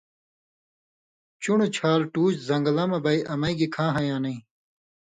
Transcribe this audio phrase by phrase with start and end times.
[1.41, 4.39] چُن٘ڑوۡ چھال ٹو زن٘گلہ مہ بئ امَیں گی کھا ہَیں یاں نَیں